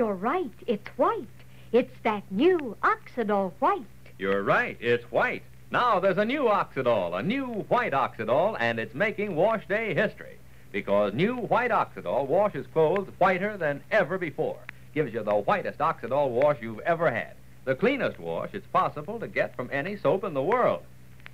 [0.00, 0.50] You're right.
[0.66, 1.28] It's white.
[1.72, 3.84] It's that new Oxidol white.
[4.18, 5.42] You're right, it's white.
[5.70, 10.38] Now there's a new Oxidol, a new white Oxidol, and it's making wash day history.
[10.72, 14.60] Because new white Oxidol washes clothes whiter than ever before.
[14.94, 17.34] Gives you the whitest Oxidol wash you've ever had.
[17.66, 20.82] The cleanest wash it's possible to get from any soap in the world.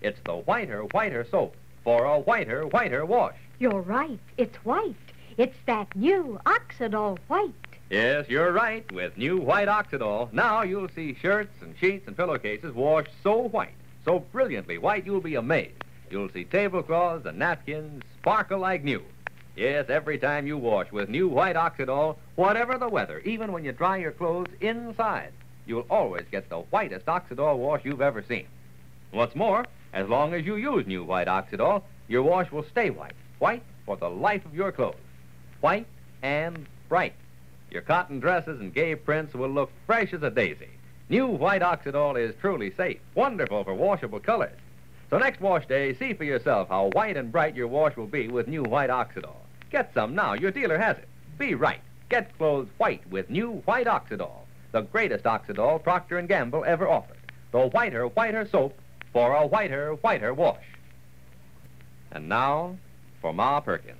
[0.01, 1.55] It's the whiter, whiter soap
[1.85, 3.37] for a whiter, whiter wash.
[3.61, 4.19] You're right.
[4.37, 4.97] It's white.
[5.39, 7.55] It's that new Oxidol white.
[7.89, 8.91] Yes, you're right.
[8.91, 13.77] With new white Oxidol, now you'll see shirts and sheets and pillowcases washed so white,
[14.05, 15.85] so brilliantly white, you'll be amazed.
[16.11, 19.05] You'll see tablecloths and napkins sparkle like new.
[19.55, 23.71] Yes, every time you wash with new white Oxidol, whatever the weather, even when you
[23.71, 25.33] dry your clothes inside,
[25.65, 28.47] you'll always get the whitest Oxidol wash you've ever seen.
[29.13, 33.15] What's more, as long as you use new white Oxidol, your wash will stay white,
[33.39, 34.97] white for the life of your clothes.
[35.61, 35.87] White
[36.23, 37.15] and bright.
[37.77, 40.71] Your cotton dresses and gay prints will look fresh as a daisy.
[41.11, 44.59] New white Oxidol is truly safe, wonderful for washable colors.
[45.11, 48.29] So next wash day, see for yourself how white and bright your wash will be
[48.29, 49.37] with new white Oxidol.
[49.69, 50.33] Get some now.
[50.33, 51.07] Your dealer has it.
[51.37, 51.83] Be right.
[52.09, 57.19] Get clothes white with new white Oxidol, the greatest Oxidol Procter & Gamble ever offered.
[57.53, 58.75] The whiter, whiter soap
[59.13, 60.65] for a whiter, whiter wash.
[62.11, 62.79] And now
[63.21, 63.99] for Ma Perkins.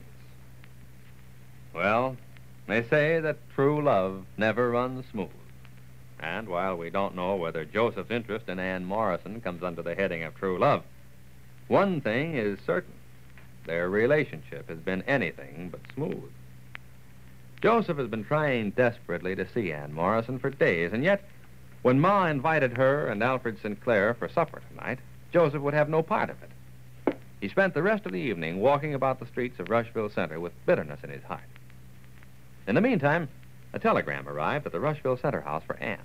[1.75, 2.17] Well,
[2.67, 5.29] they say that true love never runs smooth.
[6.19, 10.23] And while we don't know whether Joseph's interest in Ann Morrison comes under the heading
[10.23, 10.83] of true love,
[11.69, 12.95] one thing is certain.
[13.67, 16.31] Their relationship has been anything but smooth.
[17.63, 21.25] Joseph has been trying desperately to see Ann Morrison for days, and yet,
[21.83, 24.99] when Ma invited her and Alfred Sinclair for supper tonight,
[25.33, 27.17] Joseph would have no part of it.
[27.41, 30.53] He spent the rest of the evening walking about the streets of Rushville Center with
[30.65, 31.43] bitterness in his heart.
[32.67, 33.29] In the meantime,
[33.73, 36.01] a telegram arrived at the Rushville Center house for Ann.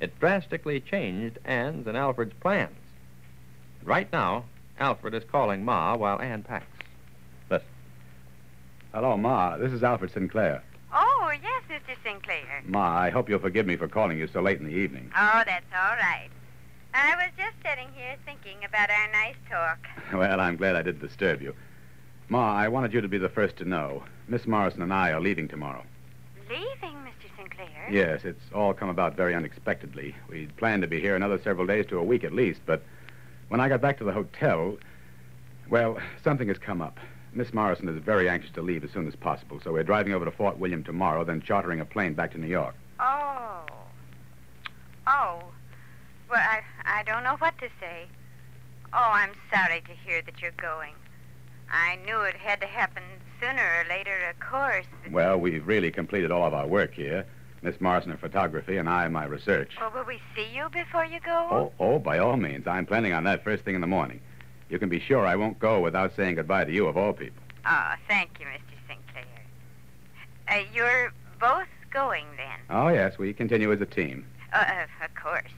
[0.00, 2.76] It drastically changed Ann's and Alfred's plans.
[3.84, 4.44] Right now,
[4.78, 6.66] Alfred is calling Ma while Ann packs.
[7.48, 7.66] Listen.
[8.92, 9.56] Hello, Ma.
[9.56, 10.62] This is Alfred Sinclair.
[10.92, 11.96] Oh, yes, Mr.
[12.02, 12.62] Sinclair.
[12.66, 15.10] Ma, I hope you'll forgive me for calling you so late in the evening.
[15.16, 16.28] Oh, that's all right.
[16.92, 19.78] I was just sitting here thinking about our nice talk.
[20.12, 21.54] Well, I'm glad I didn't disturb you.
[22.28, 24.02] Ma, I wanted you to be the first to know.
[24.28, 25.84] Miss Morrison and I are leaving tomorrow.
[26.48, 27.36] Leaving, Mr.
[27.36, 27.88] Sinclair?
[27.90, 30.14] Yes, it's all come about very unexpectedly.
[30.28, 32.82] We'd planned to be here another several days to a week at least, but
[33.48, 34.78] when I got back to the hotel,
[35.68, 36.98] well, something has come up.
[37.34, 40.24] Miss Morrison is very anxious to leave as soon as possible, so we're driving over
[40.24, 42.74] to Fort William tomorrow, then chartering a plane back to New York.
[43.00, 43.66] Oh.
[45.06, 45.42] Oh.
[46.30, 48.06] Well, I, I don't know what to say.
[48.92, 50.94] Oh, I'm sorry to hear that you're going.
[51.70, 53.02] I knew it had to happen
[53.40, 54.86] sooner or later, of course.
[55.10, 57.26] Well, we've really completed all of our work here.
[57.62, 59.72] Miss Morrison in photography and I my research.
[59.80, 61.48] Well, will we see you before you go?
[61.50, 62.66] Oh, oh, by all means.
[62.66, 64.20] I'm planning on that first thing in the morning.
[64.68, 67.42] You can be sure I won't go without saying goodbye to you, of all people.
[67.66, 68.76] Oh, thank you, Mr.
[68.86, 69.24] Sinclair.
[70.48, 72.58] Uh, you're both going then?
[72.68, 74.26] Oh, yes, we continue as a team.
[74.52, 75.50] Uh, uh, of course.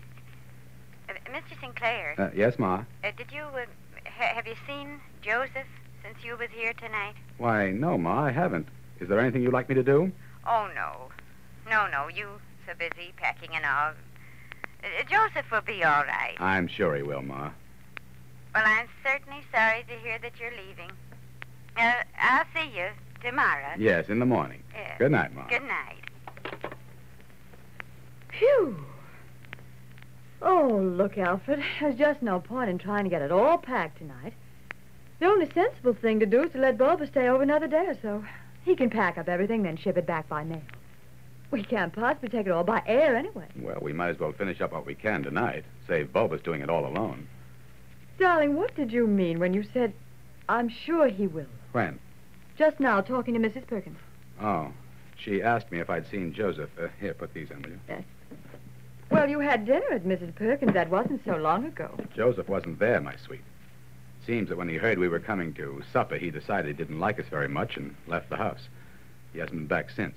[1.09, 1.59] Uh, Mr.
[1.61, 2.85] Sinclair, Uh, yes, Ma?
[3.05, 3.65] uh, did you, uh,
[4.07, 5.67] ha- have you seen Joseph
[6.07, 7.15] since you was here tonight?
[7.39, 8.69] Why, no, Ma, I haven't.
[9.01, 10.13] Is there anything you'd like me to do?
[10.47, 11.09] Oh, no.
[11.69, 12.29] No, no, you
[12.67, 13.93] so busy packing and all.
[14.85, 16.35] Uh, Joseph will be all right.
[16.39, 17.51] I'm sure he will, Ma.
[18.55, 20.91] Well, I'm certainly sorry to hear that you're leaving.
[21.77, 22.89] Uh, I'll see you
[23.23, 23.75] tomorrow.
[23.77, 24.63] Yes, in the morning.
[24.75, 24.99] Yeah.
[24.99, 25.47] Good night, Ma.
[25.49, 26.71] Good night.
[28.31, 28.77] Phew.
[30.43, 31.63] Oh, look, Alfred.
[31.81, 34.35] There's just no point in trying to get it all packed tonight.
[35.19, 37.97] The only sensible thing to do is to let Bulba stay over another day or
[38.03, 38.25] so.
[38.65, 40.63] He can pack up everything, then ship it back by mail.
[41.51, 43.47] We can't possibly take it all by air anyway.
[43.57, 45.65] Well, we might as well finish up what we can tonight.
[45.87, 47.29] Save Bulba's doing it all alone.
[48.19, 49.93] Darling, what did you mean when you said,
[50.49, 51.47] I'm sure he will?
[51.73, 51.99] When?
[52.59, 53.67] Just now, talking to Mrs.
[53.67, 53.99] Perkins.
[54.41, 54.73] Oh,
[55.17, 56.71] she asked me if I'd seen Joseph.
[56.81, 57.81] Uh, here, put these in, will you?
[57.89, 58.03] Yes.
[59.11, 60.35] Well, you had dinner at Mrs.
[60.35, 60.75] Perkins.
[60.75, 61.91] That wasn't so long ago.
[62.15, 63.43] Joseph wasn't there, my sweet.
[64.27, 67.21] Seems that when he heard we were coming to supper, he decided he didn't like
[67.21, 68.69] us very much and left the house.
[69.33, 70.17] He hasn't been back since.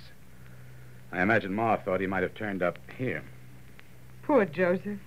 [1.12, 3.24] I imagine Ma thought he might have turned up here.
[4.24, 5.00] Poor Joseph.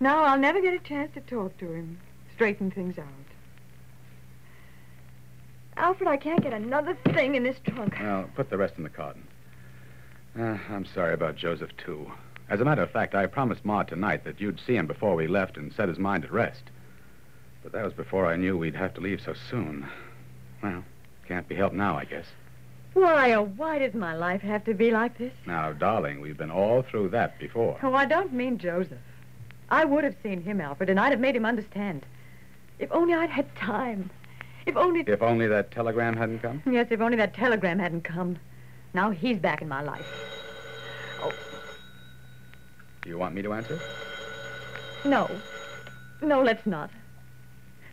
[0.00, 1.98] Now I'll never get a chance to talk to him,
[2.34, 3.06] straighten things out.
[5.76, 7.96] Alfred, I can't get another thing in this trunk.
[8.00, 9.26] Well, put the rest in the carton.
[10.38, 12.10] Uh, I'm sorry about Joseph, too.
[12.48, 15.28] As a matter of fact, I promised Ma tonight that you'd see him before we
[15.28, 16.62] left and set his mind at rest.
[17.62, 19.86] But that was before I knew we'd have to leave so soon.
[20.62, 20.84] Well,
[21.26, 22.26] can't be helped now, I guess.
[22.94, 25.32] Why, oh, why does my life have to be like this?
[25.46, 27.78] Now, darling, we've been all through that before.
[27.82, 28.98] Oh, I don't mean Joseph.
[29.70, 32.04] I would have seen him, Alfred, and I'd have made him understand.
[32.78, 34.10] If only I'd had time.
[34.66, 35.00] If only.
[35.06, 36.62] If only that telegram hadn't come?
[36.66, 38.38] Yes, if only that telegram hadn't come.
[38.92, 40.06] Now he's back in my life.
[41.22, 41.32] Oh.
[43.02, 43.80] Do you want me to answer?
[45.04, 45.30] No.
[46.20, 46.90] No, let's not.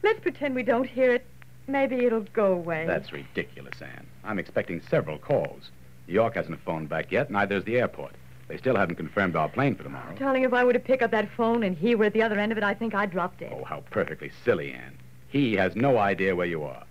[0.03, 1.25] Let's pretend we don't hear it.
[1.67, 2.85] Maybe it'll go away.
[2.87, 4.07] That's ridiculous, Anne.
[4.23, 5.69] I'm expecting several calls.
[6.07, 8.13] New York hasn't phoned back yet, neither has the airport.
[8.47, 10.15] They still haven't confirmed our plane for tomorrow.
[10.15, 12.39] Darling, if I were to pick up that phone and he were at the other
[12.39, 13.53] end of it, I think I'd drop dead.
[13.55, 14.97] Oh, how perfectly silly, Anne.
[15.27, 16.83] He has no idea where you are.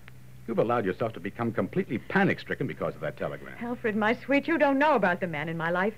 [0.47, 3.55] You've allowed yourself to become completely panic-stricken because of that telegram.
[3.61, 5.95] Alfred, my sweet, you don't know about the man in my life.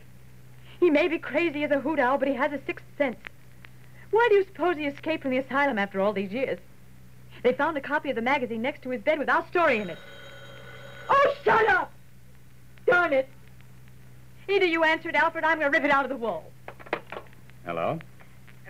[0.81, 3.19] He may be crazy as a hoot owl, but he has a sixth sense.
[4.11, 6.59] Why do you suppose he escaped from the asylum after all these years?
[7.43, 9.91] They found a copy of the magazine next to his bed with our story in
[9.91, 9.99] it.
[11.09, 11.93] Oh, shut up!
[12.87, 13.29] Darn it!
[14.49, 16.51] Either you answered, Alfred, or I'm going to rip it out of the wall.
[17.65, 17.99] Hello?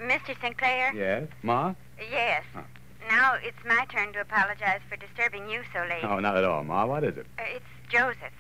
[0.01, 0.39] Mr.
[0.41, 0.93] Sinclair?
[0.95, 1.29] Yes?
[1.43, 1.75] Ma?
[2.11, 2.45] Yes.
[2.55, 2.63] Huh.
[3.09, 6.05] Now it's my turn to apologize for disturbing you so late.
[6.05, 6.87] Oh, not at all, Ma.
[6.87, 7.27] What is it?
[7.39, 8.33] Uh, it's Joseph.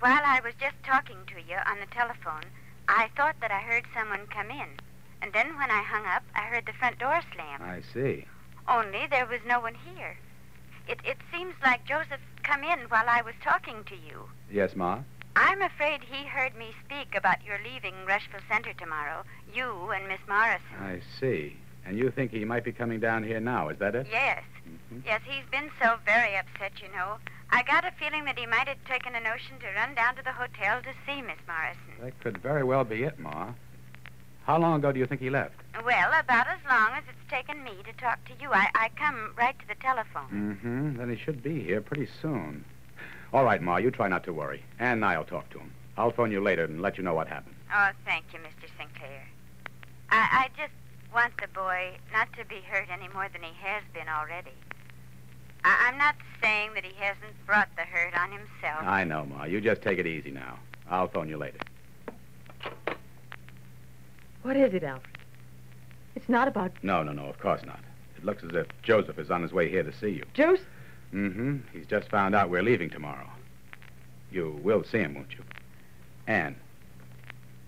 [0.00, 2.44] While I was just talking to you on the telephone,
[2.88, 4.68] I thought that I heard someone come in.
[5.22, 7.62] And then when I hung up, I heard the front door slam.
[7.62, 8.24] I see.
[8.68, 10.16] Only there was no one here.
[10.88, 14.28] It, it seems like Joseph come in while I was talking to you.
[14.50, 15.00] Yes, Ma?
[15.36, 19.22] I'm afraid he heard me speak about your leaving Rushville Center tomorrow,
[19.54, 20.66] you and Miss Morrison.
[20.80, 21.56] I see.
[21.86, 24.06] And you think he might be coming down here now, is that it?
[24.10, 24.42] Yes.
[24.92, 25.02] Mhm.
[25.04, 27.18] Yes, he's been so very upset, you know.
[27.50, 30.22] I got a feeling that he might have taken a notion to run down to
[30.22, 31.94] the hotel to see Miss Morrison.
[32.00, 33.52] That could very well be it, Ma.
[34.44, 35.54] How long ago do you think he left?
[35.84, 38.50] Well, about as long as it's taken me to talk to you.
[38.52, 40.28] I, I come right to the telephone.
[40.32, 40.96] Mm-hmm.
[40.98, 42.64] Then he should be here pretty soon.
[43.32, 44.62] All right, Ma, you try not to worry.
[44.78, 45.72] Ann and I'll talk to him.
[45.96, 47.54] I'll phone you later and let you know what happened.
[47.72, 48.68] Oh, thank you, Mr.
[48.76, 49.26] Sinclair.
[50.10, 50.72] I, I just
[51.14, 54.52] want the boy not to be hurt any more than he has been already.
[55.62, 58.82] I, I'm not saying that he hasn't brought the hurt on himself.
[58.82, 59.44] I know, Ma.
[59.44, 60.58] You just take it easy now.
[60.90, 61.58] I'll phone you later.
[64.42, 65.18] What is it, Alfred?
[66.16, 67.80] It's not about No, no, no, of course not.
[68.16, 70.24] It looks as if Joseph is on his way here to see you.
[70.34, 70.66] Joseph.
[71.14, 71.58] Mm-hmm.
[71.72, 73.28] He's just found out we're leaving tomorrow.
[74.30, 75.42] You will see him, won't you?
[76.26, 76.54] Anne,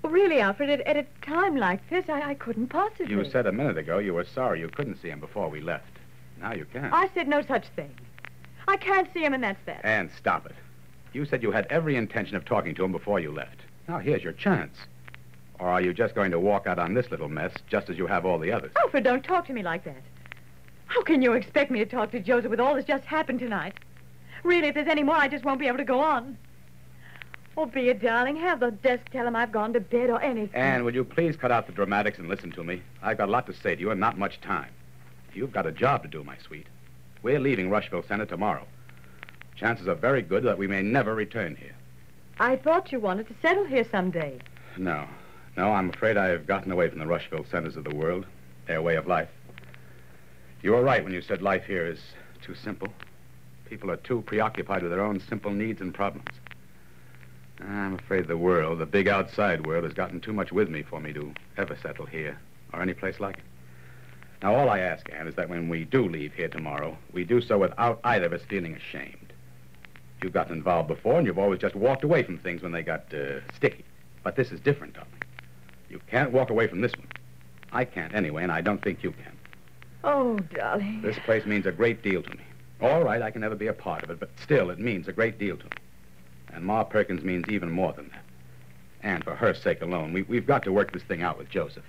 [0.02, 3.12] Well, really, Alfred, at, at a time like this, I, I couldn't possibly.
[3.12, 5.98] you said a minute ago you were sorry you couldn't see him before we left.
[6.40, 6.92] Now you can.
[6.92, 7.94] I said no such thing.
[8.68, 9.84] I can't see him, and that's that.
[9.84, 10.54] Anne, stop it.
[11.12, 13.60] You said you had every intention of talking to him before you left.
[13.88, 14.76] Now here's your chance.
[15.58, 18.06] Or are you just going to walk out on this little mess just as you
[18.06, 18.72] have all the others?
[18.80, 20.02] Alfred, don't talk to me like that.
[20.86, 23.74] How can you expect me to talk to Joseph with all that's just happened tonight?
[24.44, 26.36] Really, if there's any more, I just won't be able to go on.
[27.56, 28.36] Oh, be a darling.
[28.36, 30.54] Have the desk tell him I've gone to bed or anything.
[30.54, 32.82] Anne, will you please cut out the dramatics and listen to me?
[33.02, 34.70] I've got a lot to say to you and not much time.
[35.34, 36.66] You've got a job to do, my sweet.
[37.22, 38.66] We're leaving Rushville Center tomorrow.
[39.54, 41.74] Chances are very good that we may never return here.
[42.40, 44.38] I thought you wanted to settle here someday.
[44.76, 45.06] No.
[45.56, 48.26] No, I'm afraid I've gotten away from the Rushville centers of the world,
[48.66, 49.28] their way of life.
[50.62, 52.00] You were right when you said life here is
[52.40, 52.88] too simple.
[53.68, 56.28] People are too preoccupied with their own simple needs and problems.
[57.60, 61.00] I'm afraid the world, the big outside world, has gotten too much with me for
[61.00, 62.38] me to ever settle here
[62.72, 63.44] or any place like it.
[64.42, 67.40] Now, all I ask, Anne, is that when we do leave here tomorrow, we do
[67.40, 69.32] so without either of us feeling ashamed.
[70.22, 73.12] You've gotten involved before, and you've always just walked away from things when they got
[73.14, 73.84] uh, sticky.
[74.24, 75.21] But this is different, darling.
[75.92, 77.06] You can't walk away from this one.
[77.70, 79.36] I can't anyway, and I don't think you can.
[80.02, 81.02] Oh, darling.
[81.02, 82.42] This place means a great deal to me.
[82.80, 85.12] All right, I can never be a part of it, but still, it means a
[85.12, 85.70] great deal to me.
[86.54, 88.24] And Ma Perkins means even more than that.
[89.02, 91.84] And for her sake alone, we, we've got to work this thing out with Joseph.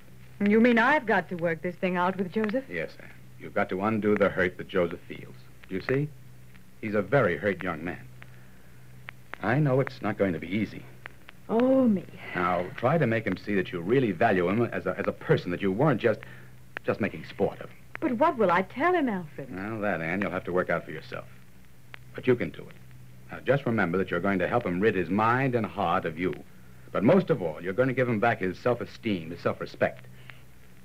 [0.46, 2.66] You mean I've got to work this thing out with Joseph?
[2.70, 3.10] Yes, Anne.
[3.40, 5.36] You've got to undo the hurt that Joseph feels.
[5.70, 6.10] You see?
[6.82, 8.06] He's a very hurt young man.
[9.42, 10.84] I know it's not going to be easy.
[11.50, 12.06] Oh, me.
[12.36, 15.12] Now, try to make him see that you really value him as a, as a
[15.12, 16.20] person, that you weren't just
[16.86, 17.78] just making sport of him.
[18.02, 19.56] But what will I tell him, Alfred?
[19.56, 21.26] Well, that, Anne, you'll have to work out for yourself.
[22.16, 22.76] But you can do it.
[23.32, 26.20] Now, just remember that you're going to help him rid his mind and heart of
[26.20, 26.34] you
[26.94, 30.06] But most of all, you're going to give him back his self-esteem, his self-respect.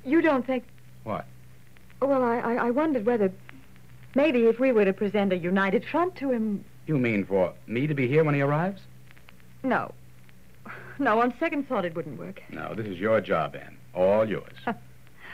[0.05, 0.65] You don't think...
[1.05, 1.27] What?
[2.01, 3.31] Well, I, I, I wondered whether
[4.15, 6.65] maybe if we were to present a united front to him...
[6.87, 8.81] You mean for me to be here when he arrives?
[9.63, 9.93] No.
[10.99, 12.43] No, on second thought, it wouldn't work.
[12.51, 13.77] No, this is your job, Anne.
[13.95, 14.55] All yours.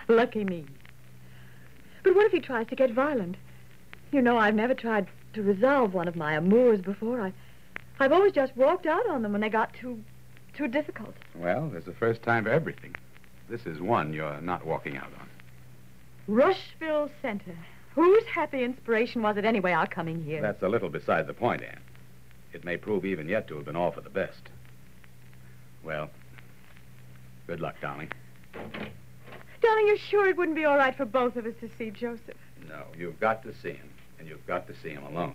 [0.08, 0.66] Lucky me.
[2.02, 3.36] But what if he tries to get violent?
[4.12, 7.20] You know, I've never tried to resolve one of my amours before.
[7.20, 7.32] I,
[7.98, 10.02] I've always just walked out on them when they got too,
[10.54, 11.14] too difficult.
[11.34, 12.94] well, there's the first time for everything.
[13.48, 15.28] This is one you're not walking out on.
[16.26, 17.56] Rushville Center.
[17.94, 20.42] Whose happy inspiration was it anyway, our coming here?
[20.42, 21.80] That's a little beside the point, Anne.
[22.52, 24.48] It may prove even yet to have been all for the best.
[25.84, 26.08] Well,
[27.46, 28.10] good luck, darling.
[29.60, 32.36] Darling, you're sure it wouldn't be all right for both of us to see Joseph?
[32.68, 35.34] No, you've got to see him, and you've got to see him alone.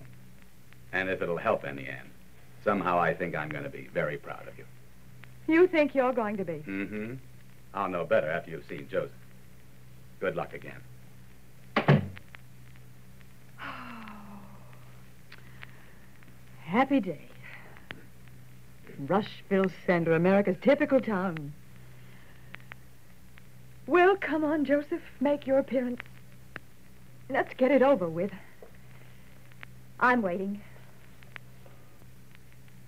[0.91, 2.09] And if it'll help any, Anne,
[2.63, 4.65] somehow I think I'm going to be very proud of you.
[5.47, 6.63] You think you're going to be?
[6.67, 7.13] Mm-hmm.
[7.73, 9.11] I'll know better after you've seen Joseph.
[10.19, 10.81] Good luck again.
[16.65, 17.28] Happy day.
[19.07, 21.53] Rushville Center, America's typical town.
[23.87, 25.01] Well, come on, Joseph.
[25.19, 26.01] Make your appearance.
[27.29, 28.31] Let's get it over with.
[29.99, 30.61] I'm waiting.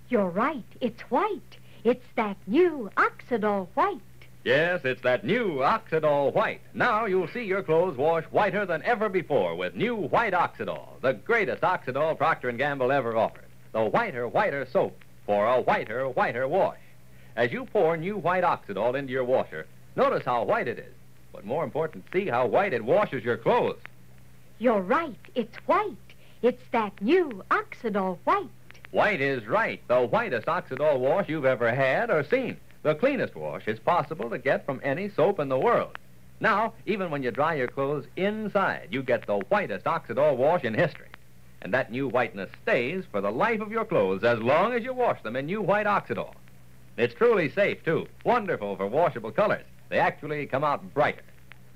[0.08, 0.64] You're right.
[0.80, 1.56] It's white.
[1.84, 4.00] It's that new Oxidol white.
[4.44, 6.62] Yes, it's that new Oxidol White.
[6.74, 11.12] Now you'll see your clothes wash whiter than ever before with new White Oxidol, the
[11.12, 13.44] greatest Oxidol Procter & Gamble ever offered.
[13.72, 16.78] The whiter, whiter soap for a whiter, whiter wash.
[17.36, 20.94] As you pour new White Oxidol into your washer, notice how white it is.
[21.32, 23.80] But more important, see how white it washes your clothes.
[24.58, 25.16] You're right.
[25.34, 25.96] It's white.
[26.42, 28.48] It's that new Oxidol white.
[28.90, 32.58] White is right, the whitest Oxidol wash you've ever had or seen.
[32.82, 35.96] The cleanest wash is possible to get from any soap in the world.
[36.40, 40.74] Now, even when you dry your clothes inside, you get the whitest Oxidol wash in
[40.74, 41.06] history.
[41.62, 44.92] And that new whiteness stays for the life of your clothes as long as you
[44.92, 46.34] wash them in new white Oxidol.
[46.96, 48.08] It's truly safe, too.
[48.24, 49.64] Wonderful for washable colors.
[49.88, 51.22] They actually come out brighter.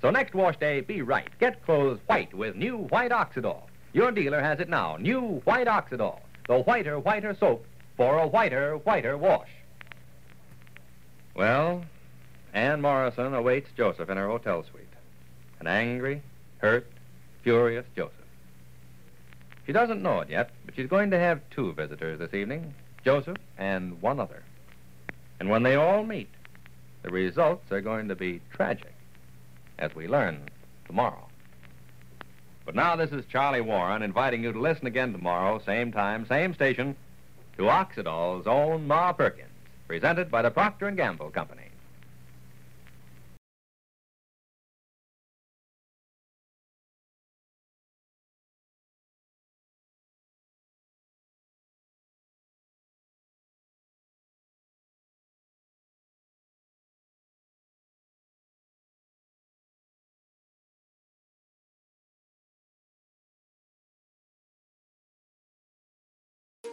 [0.01, 1.29] So next wash day, be right.
[1.39, 3.61] Get clothes white with new white Oxidol.
[3.93, 4.97] Your dealer has it now.
[4.97, 6.19] New white Oxidol.
[6.47, 7.65] The whiter, whiter soap
[7.95, 9.49] for a whiter, whiter wash.
[11.33, 11.83] Well,
[12.53, 14.83] Anne Morrison awaits Joseph in her hotel suite.
[15.59, 16.21] An angry,
[16.59, 16.87] hurt,
[17.41, 18.13] furious Joseph.
[19.67, 23.37] She doesn't know it yet, but she's going to have two visitors this evening Joseph
[23.57, 24.41] and one other.
[25.41, 26.29] And when they all meet,
[27.03, 28.93] the results are going to be tragic,
[29.77, 30.39] as we learn
[30.85, 31.27] tomorrow.
[32.65, 36.53] But now, this is Charlie Warren inviting you to listen again tomorrow, same time, same
[36.53, 36.95] station,
[37.57, 39.49] to Oxidol's own Ma Perkins
[39.87, 41.66] presented by the Procter & Gamble Company.